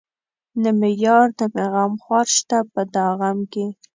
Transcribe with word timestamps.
نه 0.61 0.69
مې 0.79 0.91
يار 1.03 1.27
نه 1.39 1.45
مې 1.53 1.65
غمخوار 1.73 2.27
شته 2.37 2.57
په 2.73 2.81
دا 2.95 3.07
غم 3.19 3.39
کې 3.53 3.65